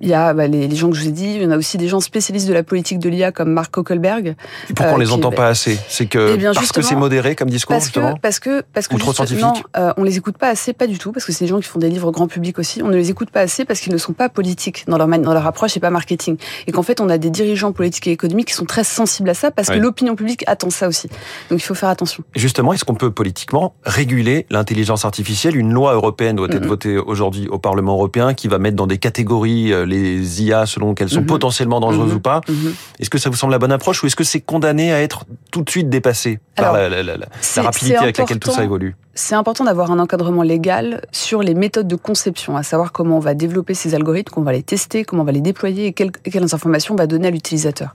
il 0.00 0.08
y 0.08 0.14
a 0.14 0.32
bah, 0.34 0.46
les, 0.46 0.68
les, 0.68 0.76
gens 0.76 0.90
que 0.90 0.96
je 0.96 1.02
vous 1.02 1.08
ai 1.08 1.12
dit, 1.12 1.34
il 1.36 1.42
y 1.42 1.46
en 1.46 1.50
a 1.50 1.56
aussi 1.56 1.76
des 1.76 1.88
gens 1.88 2.00
spécialistes 2.00 2.48
de 2.48 2.52
la 2.52 2.62
politique 2.62 2.98
de 2.98 3.08
l'IA 3.08 3.32
comme 3.32 3.52
Mark 3.52 3.70
Kokelberg. 3.72 4.36
Et 4.70 4.74
pourquoi 4.74 4.92
euh, 4.92 4.96
on 4.96 4.98
les 4.98 5.12
entend 5.12 5.30
pas 5.30 5.48
assez? 5.48 5.78
C'est 5.88 6.06
que 6.06 6.36
eh 6.38 6.42
parce 6.54 6.72
que 6.72 6.82
c'est 6.82 6.94
modéré 6.94 7.34
comme 7.34 7.50
discours 7.50 7.74
parce 7.74 7.84
justement? 7.84 8.14
Que, 8.14 8.20
parce 8.20 8.38
que 8.38 8.62
parce 8.72 8.88
que 8.88 8.94
Ou 8.94 8.98
trop 8.98 9.12
scientifique? 9.12 9.42
Non, 9.42 9.54
euh, 9.76 9.92
on 9.96 10.04
les 10.04 10.16
écoute 10.16 10.38
pas 10.38 10.48
assez, 10.48 10.72
pas 10.72 10.86
du 10.86 10.98
tout, 10.98 11.12
parce 11.12 11.24
que 11.24 11.32
c'est 11.32 11.44
des 11.44 11.48
gens 11.48 11.58
qui 11.58 11.68
font 11.68 11.78
des 11.78 11.88
livres 11.88 12.10
grand 12.12 12.28
public 12.28 12.58
aussi. 12.58 12.82
On 12.82 12.88
ne 12.88 12.96
les 12.96 13.10
écoute 13.10 13.30
pas 13.30 13.40
assez 13.40 13.64
parce 13.64 13.80
qu'ils 13.80 13.92
ne 13.92 13.98
sont 13.98 14.12
pas 14.12 14.28
politiques 14.28 14.84
dans 14.86 14.98
leur 14.98 15.08
dans 15.08 15.32
leur 15.32 15.46
approche 15.46 15.76
et 15.76 15.80
pas 15.80 15.90
marketing. 15.90 16.36
Et 16.66 16.72
qu'en 16.72 16.82
fait, 16.82 17.00
on 17.00 17.08
a 17.08 17.18
des 17.18 17.30
dirigeants 17.30 17.72
politiques 17.72 18.06
et 18.06 18.12
économiques 18.12 18.48
qui 18.48 18.54
sont 18.54 18.66
très 18.66 18.84
sensibles 18.84 19.30
à 19.30 19.34
ça 19.34 19.50
parce 19.50 19.68
que 19.68 19.78
l'opinion 19.78 20.14
publique 20.16 20.44
attend 20.46 20.70
ça 20.70 20.88
aussi. 20.88 21.08
Donc 21.50 21.60
il 21.60 21.64
faut 21.64 21.74
faire 21.74 21.88
attention. 21.88 22.22
Justement, 22.34 22.72
est-ce 22.72 22.84
qu'on 22.84 22.94
peut 22.94 23.10
politiquement 23.10 23.74
réguler 23.84 24.46
l'intelligence 24.50 25.04
artificielle? 25.04 25.56
Une 25.56 25.72
loi 25.72 25.94
européenne 25.94 26.36
doit 26.36 26.48
être 26.48 26.66
votée 26.66 26.98
aujourd'hui 26.98 27.48
au 27.48 27.58
Parlement 27.58 27.94
européen 27.94 28.34
qui 28.34 28.48
va 28.48 28.58
mettre 28.58 28.76
dans 28.76 28.86
des 28.86 28.98
catégories 28.98 29.72
euh, 29.72 29.84
les 29.88 30.42
IA 30.42 30.66
selon 30.66 30.94
qu'elles 30.94 31.08
sont 31.08 31.22
mmh. 31.22 31.26
potentiellement 31.26 31.80
dangereuses 31.80 32.12
mmh. 32.12 32.16
ou 32.16 32.20
pas. 32.20 32.40
Mmh. 32.48 32.68
Est-ce 33.00 33.10
que 33.10 33.18
ça 33.18 33.30
vous 33.30 33.36
semble 33.36 33.52
la 33.52 33.58
bonne 33.58 33.72
approche 33.72 34.02
ou 34.02 34.06
est-ce 34.06 34.16
que 34.16 34.24
c'est 34.24 34.40
condamné 34.40 34.92
à 34.92 35.02
être 35.02 35.24
tout 35.50 35.62
de 35.62 35.70
suite 35.70 35.88
dépassé 35.88 36.40
Alors, 36.56 36.72
par 36.72 36.82
la, 36.82 36.88
la, 36.88 37.02
la, 37.02 37.16
la 37.16 37.62
rapidité 37.62 37.96
avec 37.96 38.18
laquelle 38.18 38.38
tout 38.38 38.50
ça 38.50 38.64
évolue? 38.64 38.94
C'est 39.14 39.34
important 39.34 39.64
d'avoir 39.64 39.90
un 39.90 39.98
encadrement 39.98 40.42
légal 40.42 41.02
sur 41.12 41.42
les 41.42 41.54
méthodes 41.54 41.88
de 41.88 41.96
conception, 41.96 42.56
à 42.56 42.62
savoir 42.62 42.92
comment 42.92 43.16
on 43.16 43.20
va 43.20 43.34
développer 43.34 43.74
ces 43.74 43.94
algorithmes, 43.94 44.32
comment 44.32 44.44
on 44.44 44.50
va 44.50 44.52
les 44.52 44.62
tester, 44.62 45.04
comment 45.04 45.22
on 45.22 45.24
va 45.24 45.32
les 45.32 45.40
déployer 45.40 45.86
et 45.86 45.92
quelles, 45.92 46.12
quelles 46.12 46.54
informations 46.54 46.94
on 46.94 46.96
va 46.96 47.06
donner 47.06 47.28
à 47.28 47.30
l'utilisateur. 47.30 47.94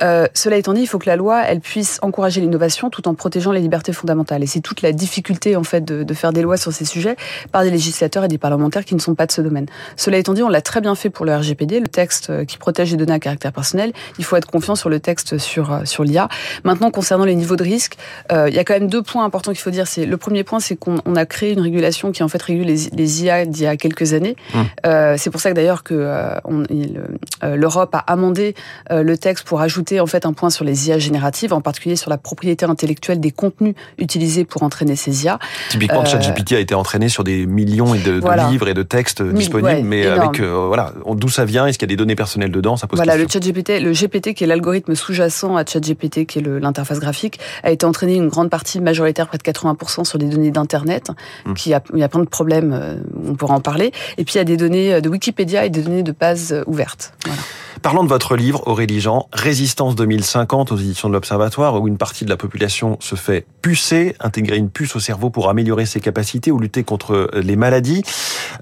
Euh, 0.00 0.26
cela 0.34 0.56
étant 0.56 0.72
dit, 0.72 0.82
il 0.82 0.86
faut 0.86 0.98
que 0.98 1.08
la 1.08 1.16
loi 1.16 1.42
elle 1.42 1.60
puisse 1.60 1.98
encourager 2.02 2.40
l'innovation 2.40 2.90
tout 2.90 3.08
en 3.08 3.14
protégeant 3.14 3.52
les 3.52 3.60
libertés 3.60 3.92
fondamentales. 3.92 4.42
Et 4.42 4.46
c'est 4.46 4.60
toute 4.60 4.82
la 4.82 4.92
difficulté 4.92 5.56
en 5.56 5.64
fait 5.64 5.84
de, 5.84 6.02
de, 6.02 6.14
faire 6.14 6.32
des 6.32 6.42
lois 6.42 6.56
sur 6.56 6.72
ces 6.72 6.84
sujets 6.84 7.16
par 7.50 7.62
des 7.62 7.70
législateurs 7.70 8.24
et 8.24 8.28
des 8.28 8.38
parlementaires 8.38 8.84
qui 8.84 8.94
ne 8.94 9.00
sont 9.00 9.14
pas 9.14 9.26
de 9.26 9.32
ce 9.32 9.40
domaine. 9.40 9.66
Cela 9.96 10.18
étant 10.18 10.34
dit, 10.34 10.42
on 10.42 10.48
l'a 10.48 10.62
très 10.62 10.80
bien 10.80 10.94
fait 10.94 11.10
pour 11.10 11.24
le 11.24 11.34
RGPD, 11.34 11.80
le 11.80 11.88
texte 11.88 12.30
euh, 12.30 12.44
qui 12.44 12.58
protège 12.58 12.90
les 12.90 12.96
données 12.96 13.14
à 13.14 13.20
caractère 13.20 13.52
personnel. 13.52 13.92
Il 14.18 14.24
faut 14.24 14.36
être 14.36 14.50
confiant 14.50 14.76
sur 14.76 14.88
le 14.88 15.00
texte 15.00 15.38
sur 15.38 15.72
euh, 15.72 15.84
sur 15.84 16.04
l'IA. 16.04 16.28
Maintenant, 16.64 16.90
concernant 16.90 17.24
les 17.24 17.34
niveaux 17.34 17.56
de 17.56 17.62
risque, 17.62 17.96
euh, 18.30 18.48
il 18.48 18.54
y 18.54 18.58
a 18.58 18.64
quand 18.64 18.74
même 18.74 18.88
deux 18.88 19.02
points 19.02 19.24
importants 19.24 19.52
qu'il 19.52 19.60
faut 19.60 19.70
dire. 19.70 19.86
C'est 19.86 20.06
le 20.06 20.16
premier 20.16 20.44
c'est 20.60 20.76
qu'on 20.76 20.98
a 21.16 21.26
créé 21.26 21.52
une 21.52 21.60
régulation 21.60 22.12
qui 22.12 22.22
en 22.22 22.28
fait 22.28 22.42
régule 22.42 22.66
les, 22.66 22.90
les 22.92 23.24
IA 23.24 23.44
d'il 23.44 23.62
y 23.62 23.66
a 23.66 23.76
quelques 23.76 24.12
années. 24.12 24.36
Mmh. 24.54 24.58
Euh, 24.86 25.14
c'est 25.18 25.30
pour 25.30 25.40
ça 25.40 25.50
que 25.50 25.56
d'ailleurs 25.56 25.82
que 25.82 25.94
euh, 25.94 27.56
l'Europe 27.56 27.94
a 27.94 27.98
amendé 27.98 28.54
euh, 28.90 29.02
le 29.02 29.16
texte 29.16 29.44
pour 29.44 29.60
ajouter 29.60 30.00
en 30.00 30.06
fait 30.06 30.26
un 30.26 30.32
point 30.32 30.50
sur 30.50 30.64
les 30.64 30.88
IA 30.88 30.98
génératives, 30.98 31.52
en 31.52 31.60
particulier 31.60 31.96
sur 31.96 32.10
la 32.10 32.18
propriété 32.18 32.64
intellectuelle 32.64 33.20
des 33.20 33.30
contenus 33.30 33.74
utilisés 33.98 34.44
pour 34.44 34.62
entraîner 34.62 34.96
ces 34.96 35.24
IA. 35.24 35.38
Typiquement, 35.70 36.04
ChatGPT 36.04 36.52
a 36.52 36.60
été 36.60 36.74
entraîné 36.74 37.08
sur 37.08 37.24
des 37.24 37.46
millions 37.46 37.94
de, 37.94 38.20
voilà. 38.20 38.46
de 38.46 38.52
livres 38.52 38.68
et 38.68 38.74
de 38.74 38.82
textes 38.82 39.22
disponibles, 39.22 39.68
ouais, 39.68 39.82
mais 39.82 40.02
énorme. 40.02 40.20
avec 40.20 40.40
voilà 40.40 40.92
d'où 41.06 41.28
ça 41.28 41.44
vient, 41.44 41.66
est-ce 41.66 41.78
qu'il 41.78 41.88
y 41.88 41.90
a 41.90 41.94
des 41.94 41.96
données 41.96 42.16
personnelles 42.16 42.50
dedans, 42.50 42.76
ça 42.76 42.86
pose 42.86 42.98
voilà, 42.98 43.16
question. 43.16 43.40
le 43.40 43.44
ChatGPT, 43.46 43.80
le 43.80 43.92
GPT 43.92 44.34
qui 44.34 44.44
est 44.44 44.46
l'algorithme 44.46 44.94
sous-jacent 44.94 45.56
à 45.56 45.64
ChatGPT 45.64 46.26
qui 46.26 46.38
est 46.38 46.42
l'interface 46.42 47.00
graphique, 47.00 47.38
a 47.62 47.70
été 47.70 47.86
entraîné 47.86 48.14
une 48.16 48.28
grande 48.28 48.50
partie 48.50 48.80
majoritaire, 48.80 49.28
près 49.28 49.38
de 49.38 49.42
80% 49.42 50.04
sur 50.04 50.18
des 50.18 50.26
données 50.32 50.50
d'internet 50.50 50.72
Internet, 50.72 51.10
mmh. 51.44 51.54
qui 51.54 51.74
a, 51.74 51.82
il 51.92 51.98
y 51.98 52.02
a 52.02 52.08
plein 52.08 52.20
de 52.20 52.28
problèmes, 52.28 52.72
euh, 52.72 52.96
on 53.28 53.34
pourra 53.34 53.54
en 53.54 53.60
parler. 53.60 53.92
Et 54.16 54.24
puis 54.24 54.34
il 54.34 54.38
y 54.38 54.40
a 54.40 54.44
des 54.44 54.56
données 54.56 55.02
de 55.02 55.08
Wikipédia 55.08 55.66
et 55.66 55.70
des 55.70 55.82
données 55.82 56.02
de 56.02 56.12
base 56.12 56.52
euh, 56.52 56.64
ouvertes. 56.66 57.12
Voilà. 57.26 57.42
Parlons 57.82 58.04
de 58.04 58.08
votre 58.08 58.36
livre, 58.36 58.62
Aurélie 58.66 59.00
Jean, 59.00 59.28
Résistance 59.32 59.96
2050 59.96 60.72
aux 60.72 60.76
éditions 60.76 61.08
de 61.08 61.14
l'Observatoire, 61.14 61.80
où 61.80 61.88
une 61.88 61.98
partie 61.98 62.24
de 62.24 62.30
la 62.30 62.36
population 62.36 62.96
se 63.00 63.16
fait 63.16 63.44
pucer, 63.60 64.14
intégrer 64.20 64.56
une 64.56 64.70
puce 64.70 64.94
au 64.94 65.00
cerveau 65.00 65.30
pour 65.30 65.50
améliorer 65.50 65.84
ses 65.84 66.00
capacités 66.00 66.50
ou 66.50 66.58
lutter 66.58 66.84
contre 66.84 67.28
les 67.34 67.56
maladies. 67.56 68.02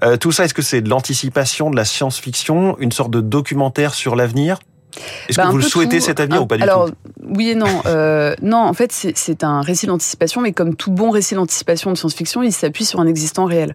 Euh, 0.03 0.17
tout 0.17 0.31
ça, 0.31 0.45
est-ce 0.45 0.53
que 0.53 0.61
c'est 0.61 0.81
de 0.81 0.89
l'anticipation, 0.89 1.69
de 1.69 1.75
la 1.75 1.85
science-fiction, 1.85 2.77
une 2.79 2.91
sorte 2.91 3.11
de 3.11 3.21
documentaire 3.21 3.93
sur 3.93 4.15
l'avenir? 4.15 4.59
Est-ce 5.29 5.37
que 5.37 5.47
vous 5.47 5.57
le 5.57 5.63
souhaitez 5.63 5.99
tout, 5.99 6.05
cet 6.05 6.19
avenir 6.19 6.39
un, 6.39 6.43
ou 6.43 6.47
pas 6.47 6.57
du 6.57 6.63
alors, 6.63 6.87
tout? 6.87 6.95
Oui 7.33 7.49
et 7.49 7.55
non. 7.55 7.81
Euh, 7.85 8.35
non, 8.41 8.57
en 8.57 8.73
fait, 8.73 8.91
c'est 8.91 9.43
un 9.43 9.61
récit 9.61 9.87
d'anticipation, 9.87 10.41
mais 10.41 10.51
comme 10.51 10.75
tout 10.75 10.91
bon 10.91 11.11
récit 11.11 11.33
d'anticipation 11.33 11.89
de 11.91 11.97
science-fiction, 11.97 12.43
il 12.43 12.51
s'appuie 12.51 12.83
sur 12.83 12.99
un 12.99 13.07
existant 13.07 13.45
réel. 13.45 13.73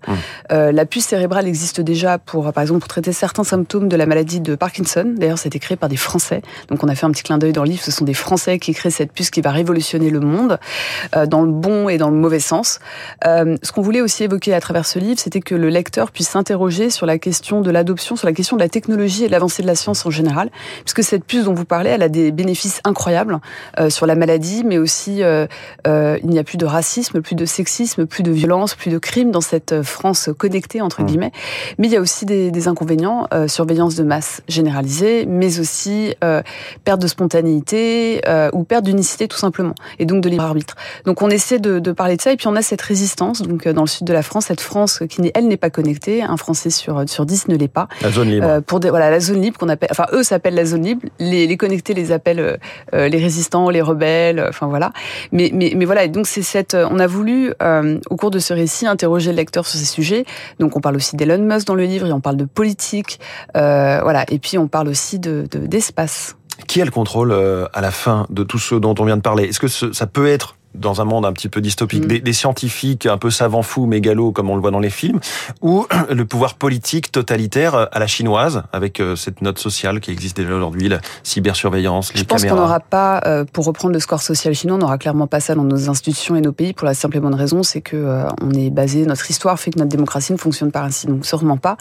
Euh, 0.52 0.72
la 0.72 0.84
puce 0.84 1.06
cérébrale 1.06 1.46
existe 1.48 1.80
déjà 1.80 2.18
pour, 2.18 2.52
par 2.52 2.62
exemple, 2.62 2.80
pour 2.80 2.88
traiter 2.88 3.12
certains 3.12 3.44
symptômes 3.44 3.88
de 3.88 3.96
la 3.96 4.04
maladie 4.04 4.40
de 4.40 4.56
Parkinson. 4.56 5.14
D'ailleurs, 5.16 5.38
ça 5.38 5.46
a 5.46 5.48
été 5.48 5.58
créé 5.58 5.76
par 5.76 5.88
des 5.88 5.96
Français. 5.96 6.42
Donc, 6.68 6.84
on 6.84 6.88
a 6.88 6.94
fait 6.94 7.06
un 7.06 7.10
petit 7.10 7.22
clin 7.22 7.38
d'œil 7.38 7.54
dans 7.54 7.62
le 7.62 7.70
livre. 7.70 7.82
Ce 7.82 7.90
sont 7.90 8.04
des 8.04 8.14
Français 8.14 8.58
qui 8.58 8.74
créent 8.74 8.90
cette 8.90 9.12
puce 9.12 9.30
qui 9.30 9.40
va 9.40 9.52
révolutionner 9.52 10.10
le 10.10 10.20
monde, 10.20 10.58
euh, 11.16 11.24
dans 11.24 11.40
le 11.40 11.50
bon 11.50 11.88
et 11.88 11.96
dans 11.96 12.10
le 12.10 12.16
mauvais 12.16 12.40
sens. 12.40 12.78
Euh, 13.24 13.56
ce 13.62 13.72
qu'on 13.72 13.82
voulait 13.82 14.02
aussi 14.02 14.24
évoquer 14.24 14.52
à 14.52 14.60
travers 14.60 14.84
ce 14.84 14.98
livre, 14.98 15.18
c'était 15.18 15.40
que 15.40 15.54
le 15.54 15.70
lecteur 15.70 16.10
puisse 16.10 16.28
s'interroger 16.28 16.90
sur 16.90 17.06
la 17.06 17.18
question 17.18 17.62
de 17.62 17.70
l'adoption, 17.70 18.16
sur 18.16 18.26
la 18.26 18.34
question 18.34 18.56
de 18.56 18.62
la 18.62 18.68
technologie 18.68 19.24
et 19.24 19.26
de 19.28 19.32
l'avancée 19.32 19.62
de 19.62 19.66
la 19.66 19.76
science 19.76 20.04
en 20.04 20.10
général, 20.10 20.50
puisque 20.84 21.02
cette 21.02 21.24
puce 21.24 21.44
dont 21.44 21.54
vous 21.54 21.64
parlez, 21.64 21.88
elle 21.88 22.02
a 22.02 22.10
des 22.10 22.32
bénéfices 22.32 22.80
incroyables 22.84 23.40
euh, 23.78 23.90
sur 23.90 24.06
la 24.06 24.14
maladie, 24.14 24.62
mais 24.64 24.78
aussi 24.78 25.22
euh, 25.22 25.46
euh, 25.86 26.18
il 26.22 26.30
n'y 26.30 26.38
a 26.38 26.44
plus 26.44 26.58
de 26.58 26.66
racisme, 26.66 27.20
plus 27.20 27.34
de 27.34 27.44
sexisme, 27.44 28.06
plus 28.06 28.22
de 28.22 28.30
violence, 28.30 28.74
plus 28.74 28.90
de 28.90 28.98
crimes 28.98 29.30
dans 29.30 29.40
cette 29.40 29.82
France 29.82 30.30
connectée 30.36 30.80
entre 30.80 31.02
mmh. 31.02 31.06
guillemets. 31.06 31.32
Mais 31.78 31.88
il 31.88 31.92
y 31.92 31.96
a 31.96 32.00
aussi 32.00 32.26
des, 32.26 32.50
des 32.50 32.68
inconvénients, 32.68 33.28
surveillance 33.46 33.94
de 33.94 34.02
masse 34.02 34.42
généralisée, 34.48 35.26
mais 35.26 35.60
aussi 35.60 36.14
perte 36.84 37.00
de 37.00 37.06
spontanéité 37.06 38.20
ou 38.52 38.64
perte 38.64 38.84
d'unicité 38.84 39.28
tout 39.28 39.36
simplement, 39.36 39.74
et 39.98 40.06
donc 40.06 40.22
de 40.22 40.28
libre 40.28 40.44
arbitre. 40.44 40.74
Donc 41.04 41.22
on 41.22 41.30
essaie 41.30 41.58
de, 41.58 41.78
de, 41.78 41.92
parler 41.92 42.16
de 42.16 42.22
ça, 42.22 42.32
et 42.32 42.36
puis 42.36 42.48
on 42.48 42.56
a 42.56 42.62
cette 42.62 42.82
résistance, 42.82 43.42
donc 43.42 43.68
dans 43.68 43.82
le 43.82 43.88
sud 43.88 44.06
de 44.06 44.12
la 44.12 44.22
France, 44.22 44.46
cette 44.46 44.60
France 44.60 45.02
qui 45.08 45.30
elle 45.34 45.48
n'est 45.48 45.56
pas 45.56 45.70
connectée, 45.70 46.22
un 46.22 46.36
Français 46.36 46.70
sur 46.70 47.08
sur 47.08 47.26
dix 47.26 47.48
ne 47.48 47.56
l'est 47.56 47.68
pas. 47.68 47.88
La 48.02 48.10
zone 48.10 48.30
libre. 48.30 48.60
pour 48.62 48.80
des, 48.80 48.90
voilà 48.90 49.10
la 49.10 49.20
zone 49.20 49.40
libre 49.40 49.58
qu'on 49.58 49.68
appelle, 49.68 49.88
enfin 49.90 50.06
eux 50.12 50.22
s'appellent 50.22 50.54
la 50.54 50.64
zone 50.64 50.84
libre. 50.84 51.02
Les 51.18 51.56
connectés 51.56 51.94
les 51.94 52.12
appellent 52.12 52.58
les 52.92 53.18
résistants, 53.36 53.68
les 53.68 53.82
rebelles, 53.82 54.44
enfin 54.48 54.66
voilà. 54.66 54.92
Mais, 55.30 55.50
mais, 55.52 55.72
mais 55.76 55.84
voilà, 55.84 56.04
et 56.04 56.08
donc 56.08 56.26
c'est 56.26 56.42
cette, 56.42 56.74
on 56.74 56.98
a 56.98 57.06
voulu 57.06 57.52
euh, 57.62 57.98
au 58.08 58.16
cours 58.16 58.30
de 58.30 58.38
ce 58.38 58.54
récit 58.54 58.86
interroger 58.86 59.30
le 59.30 59.36
lecteur 59.36 59.66
sur 59.66 59.78
ces 59.78 59.84
sujets. 59.84 60.24
Donc 60.58 60.76
on 60.76 60.80
parle 60.80 60.96
aussi 60.96 61.16
d'Elon 61.16 61.42
Musk 61.42 61.66
dans 61.66 61.74
le 61.74 61.84
livre, 61.84 62.06
et 62.06 62.12
on 62.12 62.20
parle 62.20 62.36
de 62.36 62.46
politique, 62.46 63.20
euh, 63.56 64.00
voilà, 64.02 64.24
et 64.28 64.38
puis 64.38 64.56
on 64.56 64.68
parle 64.68 64.88
aussi 64.88 65.18
de 65.18 65.46
d'espace. 65.52 66.36
De, 66.58 66.64
Qui 66.64 66.80
a 66.80 66.84
le 66.86 66.90
contrôle 66.90 67.32
euh, 67.32 67.66
à 67.74 67.82
la 67.82 67.90
fin 67.90 68.26
de 68.30 68.42
tout 68.42 68.58
ce 68.58 68.74
dont 68.74 68.94
on 68.98 69.04
vient 69.04 69.18
de 69.18 69.22
parler? 69.22 69.44
Est-ce 69.44 69.60
que 69.60 69.68
ça 69.68 70.06
peut 70.06 70.26
être 70.26 70.55
dans 70.78 71.00
un 71.00 71.04
monde 71.04 71.24
un 71.24 71.32
petit 71.32 71.48
peu 71.48 71.60
dystopique, 71.60 72.04
mmh. 72.04 72.08
des, 72.08 72.20
des, 72.20 72.32
scientifiques 72.32 73.06
un 73.06 73.18
peu 73.18 73.30
savants 73.30 73.62
fous, 73.62 73.86
mégalos, 73.86 74.32
comme 74.32 74.50
on 74.50 74.54
le 74.54 74.60
voit 74.60 74.70
dans 74.70 74.80
les 74.80 74.90
films, 74.90 75.20
ou 75.62 75.86
le 76.10 76.24
pouvoir 76.24 76.54
politique 76.54 77.12
totalitaire 77.12 77.88
à 77.90 77.98
la 77.98 78.06
chinoise, 78.06 78.62
avec 78.72 79.00
euh, 79.00 79.16
cette 79.16 79.42
note 79.42 79.58
sociale 79.58 80.00
qui 80.00 80.10
existe 80.10 80.36
déjà 80.36 80.54
aujourd'hui, 80.54 80.88
la 80.88 81.00
cybersurveillance, 81.22 82.12
les 82.14 82.20
Je 82.20 82.24
pense 82.24 82.44
qu'on 82.44 82.56
n'aura 82.56 82.80
pas, 82.80 83.20
euh, 83.26 83.44
pour 83.50 83.64
reprendre 83.64 83.94
le 83.94 84.00
score 84.00 84.22
social 84.22 84.54
chinois, 84.54 84.76
on 84.76 84.80
n'aura 84.80 84.98
clairement 84.98 85.26
pas 85.26 85.40
ça 85.40 85.54
dans 85.54 85.64
nos 85.64 85.88
institutions 85.88 86.36
et 86.36 86.40
nos 86.40 86.52
pays, 86.52 86.72
pour 86.72 86.86
la 86.86 86.94
simple 86.94 87.16
et 87.16 87.20
bonne 87.20 87.34
raison, 87.34 87.62
c'est 87.62 87.80
que 87.80 87.96
euh, 87.96 88.24
on 88.42 88.50
est 88.52 88.70
basé, 88.70 89.06
notre 89.06 89.30
histoire 89.30 89.58
fait 89.58 89.70
que 89.70 89.78
notre 89.78 89.90
démocratie 89.90 90.32
ne 90.32 90.38
fonctionne 90.38 90.72
pas 90.72 90.82
ainsi, 90.82 91.06
donc 91.06 91.24
sûrement 91.24 91.56
pas. 91.56 91.76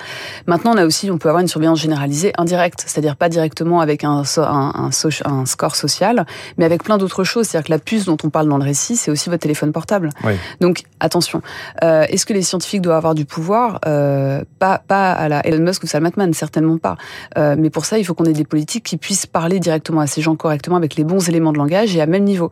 Maintenant, 0.48 0.74
on 0.74 0.78
a 0.78 0.86
aussi, 0.86 1.12
on 1.12 1.18
peut 1.18 1.30
avoir 1.30 1.42
une 1.42 1.48
surveillance 1.48 1.82
généralisée 1.82 2.34
indirecte, 2.38 2.84
c'est-à-dire 2.86 3.16
pas 3.16 3.30
directement 3.30 3.82
avec 3.82 4.04
un, 4.04 4.24
un, 4.38 4.42
un, 4.76 4.90
un 5.26 5.46
score 5.46 5.76
social, 5.76 6.26
mais 6.58 6.66
avec 6.66 6.84
plein 6.84 6.98
d'autres 6.98 7.24
choses, 7.24 7.48
c'est-à-dire 7.48 7.68
que 7.68 7.72
la 7.72 7.80
puce 7.80 8.06
dont 8.06 8.18
on 8.24 8.30
parle 8.30 8.48
dans 8.48 8.58
le 8.58 8.64
récit, 8.64 8.85
c'est 8.94 9.10
aussi 9.10 9.32
votre 9.32 9.42
téléphone 9.42 9.72
portable. 9.72 10.10
Oui. 10.24 10.34
Donc 10.62 10.84
attention. 11.00 11.42
Euh, 11.84 12.06
Est-ce 12.10 12.28
que 12.28 12.34
les 12.34 12.44
scientifiques 12.44 12.82
doivent 12.82 12.98
avoir 12.98 13.16
du 13.16 13.26
pouvoir? 13.26 13.80
Euh, 13.88 14.44
Pas 14.60 14.78
pas 14.88 15.12
à 15.14 15.28
la 15.28 15.44
Elon 15.48 15.64
Musk 15.64 15.82
ou 15.84 15.88
Sam 15.88 16.06
Altman, 16.06 16.32
certainement 16.34 16.78
pas. 16.78 16.98
Euh, 17.40 17.56
mais 17.58 17.72
pour 17.72 17.86
ça, 17.86 17.98
il 17.98 18.06
faut 18.06 18.14
qu'on 18.14 18.26
ait 18.26 18.34
des 18.34 18.46
politiques 18.46 18.84
qui 18.84 18.98
puissent 18.98 19.26
parler 19.26 19.60
directement 19.60 20.02
à 20.02 20.08
ces 20.08 20.22
gens 20.22 20.36
correctement 20.36 20.76
avec 20.76 20.96
les 20.96 21.04
bons 21.04 21.28
éléments 21.28 21.54
de 21.54 21.58
langage 21.58 21.96
et 21.96 22.02
à 22.02 22.06
même 22.06 22.24
niveau. 22.24 22.52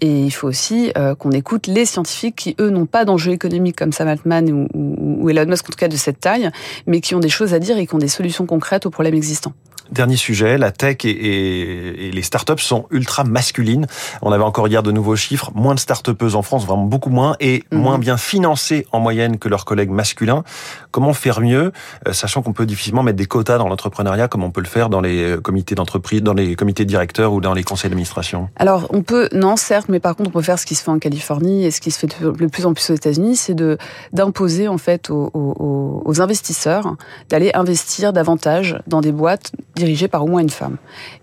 Et 0.00 0.22
il 0.22 0.30
faut 0.30 0.48
aussi 0.48 0.92
qu'on 1.18 1.32
écoute 1.32 1.66
les 1.66 1.84
scientifiques 1.84 2.36
qui 2.36 2.56
eux 2.60 2.70
n'ont 2.70 2.86
pas 2.86 3.04
d'enjeux 3.04 3.32
économiques 3.32 3.76
comme 3.76 3.92
Sam 3.92 4.08
Altman 4.08 4.50
ou, 4.50 4.68
ou, 4.72 5.24
ou 5.24 5.30
Elon 5.30 5.46
Musk 5.46 5.66
en 5.68 5.72
tout 5.72 5.78
cas 5.78 5.88
de 5.88 5.96
cette 5.96 6.20
taille, 6.20 6.50
mais 6.86 7.00
qui 7.00 7.14
ont 7.14 7.20
des 7.20 7.28
choses 7.28 7.52
à 7.52 7.58
dire 7.58 7.76
et 7.76 7.86
qui 7.86 7.94
ont 7.94 7.98
des 7.98 8.08
solutions 8.08 8.46
concrètes 8.46 8.86
aux 8.86 8.90
problèmes 8.90 9.14
existants. 9.14 9.52
Dernier 9.90 10.16
sujet, 10.16 10.56
la 10.58 10.72
tech 10.72 11.04
et, 11.04 11.10
et, 11.10 12.08
et 12.08 12.10
les 12.10 12.22
startups 12.22 12.58
sont 12.58 12.86
ultra 12.90 13.22
masculines. 13.24 13.86
On 14.22 14.32
avait 14.32 14.42
encore 14.42 14.66
hier 14.68 14.82
de 14.82 14.90
nouveaux 14.92 15.16
chiffres, 15.16 15.50
moins 15.54 15.74
de 15.74 15.80
startupeuses 15.80 16.34
en 16.36 16.42
France, 16.42 16.64
vraiment 16.66 16.84
beaucoup 16.84 17.10
moins, 17.10 17.36
et 17.40 17.64
Mhm. 17.70 17.78
moins 17.80 17.98
bien 17.98 18.16
financées 18.16 18.86
en 18.92 19.00
moyenne 19.00 19.38
que 19.38 19.48
leurs 19.48 19.64
collègues 19.64 19.90
masculins. 19.90 20.42
Comment 20.90 21.12
faire 21.12 21.40
mieux, 21.40 21.72
euh, 22.08 22.12
sachant 22.12 22.42
qu'on 22.42 22.52
peut 22.52 22.66
difficilement 22.66 23.02
mettre 23.02 23.18
des 23.18 23.26
quotas 23.26 23.58
dans 23.58 23.68
l'entrepreneuriat 23.68 24.28
comme 24.28 24.42
on 24.42 24.50
peut 24.50 24.60
le 24.62 24.66
faire 24.66 24.88
dans 24.88 25.00
les 25.00 25.22
euh, 25.22 25.40
comités 25.40 25.74
d'entreprise, 25.74 26.22
dans 26.22 26.34
les 26.34 26.56
comités 26.56 26.84
directeurs 26.84 27.32
ou 27.32 27.40
dans 27.40 27.52
les 27.52 27.62
conseils 27.62 27.90
d'administration? 27.90 28.48
Alors, 28.56 28.86
on 28.90 29.02
peut, 29.02 29.28
non, 29.32 29.56
certes, 29.56 29.88
mais 29.88 30.00
par 30.00 30.16
contre, 30.16 30.30
on 30.30 30.32
peut 30.32 30.42
faire 30.42 30.58
ce 30.58 30.66
qui 30.66 30.74
se 30.74 30.82
fait 30.82 30.90
en 30.90 30.98
Californie 30.98 31.64
et 31.64 31.70
ce 31.70 31.80
qui 31.80 31.90
se 31.90 31.98
fait 31.98 32.06
de 32.20 32.30
de 32.30 32.46
plus 32.46 32.66
en 32.66 32.74
plus 32.74 32.90
aux 32.90 32.94
États-Unis, 32.94 33.36
c'est 33.36 33.54
de 33.54 33.76
d'imposer 34.12 34.66
en 34.68 34.78
fait 34.78 35.10
aux, 35.10 35.30
aux- 35.34 36.02
aux 36.04 36.20
investisseurs 36.20 36.96
d'aller 37.28 37.50
investir 37.54 38.12
davantage 38.12 38.78
dans 38.86 39.00
des 39.00 39.12
boîtes 39.12 39.52
dirigées 39.76 40.08
par 40.08 40.24
au 40.24 40.26
moins 40.26 40.40
une 40.40 40.50
femme. 40.50 40.76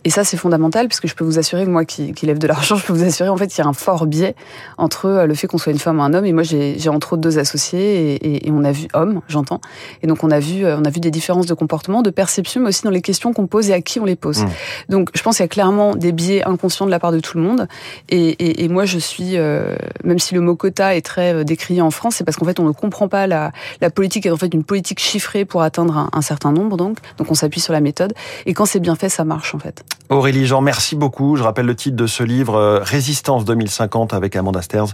Et 0.03 0.09
ça, 0.09 0.23
c'est 0.23 0.37
fondamental 0.37 0.87
puisque 0.87 1.07
je 1.07 1.15
peux 1.15 1.23
vous 1.23 1.39
assurer 1.39 1.65
que 1.65 1.69
moi, 1.69 1.85
qui, 1.85 2.13
qui 2.13 2.25
lève 2.25 2.37
de 2.39 2.47
l'argent, 2.47 2.75
je 2.77 2.85
peux 2.85 2.93
vous 2.93 3.03
assurer 3.03 3.29
en 3.29 3.37
fait 3.37 3.47
qu'il 3.47 3.63
y 3.63 3.65
a 3.65 3.69
un 3.69 3.73
fort 3.73 4.05
biais 4.07 4.35
entre 4.77 5.05
euh, 5.05 5.25
le 5.25 5.33
fait 5.33 5.47
qu'on 5.47 5.57
soit 5.57 5.71
une 5.71 5.79
femme 5.79 5.99
ou 5.99 6.03
un 6.03 6.13
homme. 6.13 6.25
Et 6.25 6.33
moi, 6.33 6.43
j'ai 6.43 6.77
entre 6.89 7.13
autres 7.13 7.21
deux 7.21 7.39
associés 7.39 8.13
et, 8.15 8.35
et- 8.35 8.47
et 8.47 8.51
on 8.51 8.63
a 8.63 8.71
vu 8.71 8.87
hommes, 8.93 9.21
j'entends. 9.27 9.61
Et 10.01 10.07
donc, 10.07 10.23
on 10.23 10.31
a 10.31 10.39
vu, 10.39 10.65
euh, 10.65 10.77
on 10.77 10.85
a 10.85 10.89
vu 10.89 10.99
des 10.99 11.11
différences 11.11 11.45
de 11.45 11.53
comportement, 11.53 12.01
de 12.01 12.09
perception, 12.09 12.61
mais 12.61 12.69
aussi 12.69 12.83
dans 12.83 12.89
les 12.89 13.01
questions 13.01 13.33
qu'on 13.33 13.47
pose 13.47 13.69
et 13.69 13.73
à 13.73 13.81
qui 13.81 13.99
on 13.99 14.05
les 14.05 14.15
pose. 14.15 14.43
Mmh. 14.43 14.49
Donc, 14.89 15.09
je 15.13 15.21
pense 15.21 15.37
qu'il 15.37 15.43
y 15.43 15.45
a 15.45 15.49
clairement 15.49 15.95
des 15.95 16.11
biais 16.11 16.43
inconscients 16.43 16.85
de 16.85 16.91
la 16.91 16.99
part 16.99 17.11
de 17.11 17.19
tout 17.19 17.37
le 17.37 17.43
monde. 17.43 17.67
Et, 18.09 18.29
et, 18.29 18.63
et 18.63 18.67
moi, 18.69 18.85
je 18.85 18.97
suis, 18.99 19.37
euh, 19.37 19.75
même 20.03 20.19
si 20.19 20.33
le 20.33 20.41
mot 20.41 20.55
quota 20.55 20.95
est 20.95 21.01
très 21.05 21.33
euh, 21.33 21.43
décrié 21.43 21.81
en 21.81 21.91
France, 21.91 22.15
c'est 22.15 22.23
parce 22.23 22.37
qu'en 22.37 22.45
fait, 22.45 22.59
on 22.59 22.65
ne 22.65 22.71
comprend 22.73 23.07
pas 23.07 23.27
la, 23.27 23.51
la 23.81 23.89
politique 23.89 24.25
est 24.25 24.31
en 24.31 24.37
fait 24.37 24.53
une 24.53 24.63
politique 24.63 24.99
chiffrée 24.99 25.45
pour 25.45 25.61
atteindre 25.61 25.97
un, 25.97 26.09
un 26.13 26.21
certain 26.21 26.51
nombre. 26.51 26.77
Donc, 26.77 26.97
donc 27.17 27.29
on 27.31 27.35
s'appuie 27.35 27.61
sur 27.61 27.73
la 27.73 27.79
méthode. 27.81 28.13
Et 28.45 28.53
quand 28.53 28.65
c'est 28.65 28.79
bien 28.79 28.95
fait, 28.95 29.09
ça 29.09 29.23
marche 29.23 29.55
en 29.55 29.59
fait. 29.59 29.83
Aurélie 30.09 30.45
Jean, 30.45 30.61
merci 30.61 30.95
beaucoup. 30.95 31.35
Je 31.35 31.43
rappelle 31.43 31.65
le 31.65 31.75
titre 31.75 31.95
de 31.95 32.07
ce 32.07 32.23
livre, 32.23 32.55
euh, 32.55 32.79
Résistance 32.81 33.45
2050 33.45 34.13
avec 34.13 34.35
Amanda 34.35 34.61
Sters, 34.61 34.87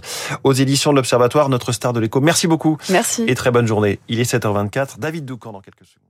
aux 0.44 0.52
éditions 0.52 0.90
de 0.92 0.96
l'Observatoire, 0.96 1.48
notre 1.48 1.72
star 1.72 1.92
de 1.92 2.00
l'écho. 2.00 2.20
Merci 2.20 2.46
beaucoup 2.46 2.76
Merci. 2.90 3.24
et 3.26 3.34
très 3.34 3.50
bonne 3.50 3.66
journée. 3.66 3.98
Il 4.08 4.20
est 4.20 4.30
7h24. 4.32 4.98
David 4.98 5.24
Doucan 5.24 5.52
dans 5.52 5.60
quelques 5.60 5.84
secondes. 5.84 6.04